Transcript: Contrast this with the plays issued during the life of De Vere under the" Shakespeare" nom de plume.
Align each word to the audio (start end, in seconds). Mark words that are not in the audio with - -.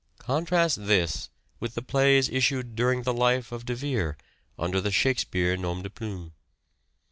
Contrast 0.17 0.87
this 0.87 1.29
with 1.59 1.75
the 1.75 1.81
plays 1.83 2.27
issued 2.27 2.75
during 2.75 3.03
the 3.03 3.13
life 3.13 3.51
of 3.51 3.65
De 3.65 3.75
Vere 3.75 4.17
under 4.57 4.81
the" 4.81 4.89
Shakespeare" 5.01 5.55
nom 5.57 5.83
de 5.83 5.91
plume. 5.91 6.33